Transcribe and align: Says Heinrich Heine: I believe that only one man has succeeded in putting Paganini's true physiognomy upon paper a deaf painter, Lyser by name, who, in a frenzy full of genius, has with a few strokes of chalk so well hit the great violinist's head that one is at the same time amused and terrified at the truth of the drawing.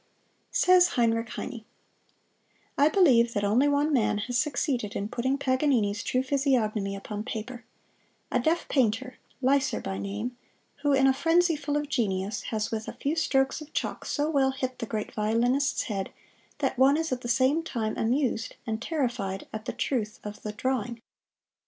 Says 0.49 0.87
Heinrich 0.97 1.29
Heine: 1.37 1.63
I 2.75 2.89
believe 2.89 3.35
that 3.35 3.43
only 3.43 3.67
one 3.67 3.93
man 3.93 4.17
has 4.17 4.35
succeeded 4.35 4.95
in 4.95 5.07
putting 5.09 5.37
Paganini's 5.37 6.01
true 6.01 6.23
physiognomy 6.23 6.95
upon 6.95 7.23
paper 7.23 7.65
a 8.31 8.39
deaf 8.39 8.67
painter, 8.67 9.19
Lyser 9.43 9.79
by 9.79 9.99
name, 9.99 10.35
who, 10.77 10.91
in 10.93 11.05
a 11.05 11.13
frenzy 11.13 11.55
full 11.55 11.77
of 11.77 11.87
genius, 11.87 12.41
has 12.49 12.71
with 12.71 12.87
a 12.87 12.93
few 12.93 13.15
strokes 13.15 13.61
of 13.61 13.73
chalk 13.73 14.03
so 14.05 14.27
well 14.27 14.49
hit 14.53 14.79
the 14.79 14.87
great 14.87 15.13
violinist's 15.13 15.83
head 15.83 16.11
that 16.57 16.79
one 16.79 16.97
is 16.97 17.11
at 17.11 17.21
the 17.21 17.27
same 17.27 17.61
time 17.61 17.95
amused 17.95 18.55
and 18.65 18.81
terrified 18.81 19.47
at 19.53 19.65
the 19.65 19.71
truth 19.71 20.19
of 20.23 20.41
the 20.41 20.51
drawing. 20.51 20.99